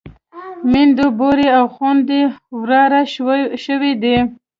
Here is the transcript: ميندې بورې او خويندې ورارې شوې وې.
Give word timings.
ميندې 0.71 1.05
بورې 1.17 1.47
او 1.57 1.65
خويندې 1.75 2.21
ورارې 2.59 3.01
شوې 3.65 3.91
وې. 4.01 4.17